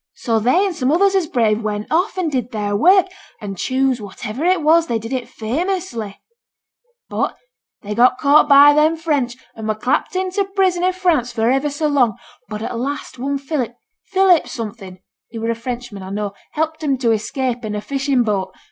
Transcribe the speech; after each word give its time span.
So 0.15 0.39
they, 0.39 0.65
an' 0.65 0.73
some 0.73 0.91
others 0.91 1.13
as 1.13 1.27
brave, 1.27 1.61
went 1.61 1.85
off, 1.91 2.17
an' 2.17 2.29
did 2.29 2.49
their 2.49 2.75
work, 2.75 3.05
an' 3.39 3.53
choose 3.53 3.99
whativer 3.99 4.43
it 4.43 4.63
was, 4.63 4.87
they 4.87 4.97
did 4.97 5.13
it 5.13 5.29
famously; 5.29 6.19
but 7.07 7.37
they 7.83 7.93
got 7.93 8.17
caught 8.17 8.49
by 8.49 8.73
them 8.73 8.95
French, 8.95 9.37
an' 9.55 9.67
were 9.67 9.75
clapped 9.75 10.15
into 10.15 10.43
prison 10.43 10.83
i' 10.83 10.91
France 10.91 11.31
for 11.31 11.51
iver 11.51 11.69
so 11.69 11.85
long; 11.87 12.17
but 12.49 12.63
at 12.63 12.79
last 12.79 13.19
one 13.19 13.37
Philip 13.37 13.75
Philip 14.07 14.47
somethin' 14.47 14.97
(he 15.29 15.37
were 15.37 15.51
a 15.51 15.53
Frenchman, 15.55 16.01
I 16.01 16.09
know) 16.09 16.33
helped 16.53 16.83
'em 16.83 16.97
to 16.97 17.11
escape, 17.11 17.63
in 17.63 17.75
a 17.75 17.79
fishin' 17.81 18.23
boat. 18.23 18.55